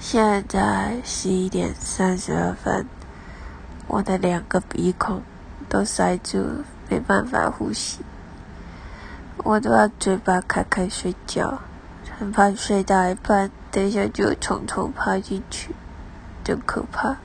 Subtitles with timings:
[0.00, 2.86] 现在十一点三十二分，
[3.88, 5.20] 我的两个鼻孔
[5.68, 7.98] 都塞住，没办法呼吸。
[9.38, 11.58] 我都要嘴巴开开睡觉，
[12.18, 15.74] 很怕睡到一半，等一下就虫虫爬进去，
[16.44, 17.16] 真可怕。